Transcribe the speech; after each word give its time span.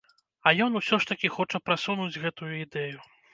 А 0.47 0.53
ён 0.67 0.77
усё 0.79 0.97
ж 1.03 1.09
такі 1.11 1.31
хоча 1.35 1.61
прасунуць 1.67 2.19
гэтую 2.25 2.51
ідэю. 2.65 2.99